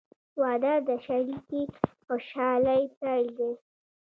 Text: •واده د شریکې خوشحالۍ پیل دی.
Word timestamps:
•واده 0.41 0.73
د 0.87 0.89
شریکې 1.05 1.61
خوشحالۍ 2.05 2.83
پیل 2.99 3.27
دی. 3.37 3.51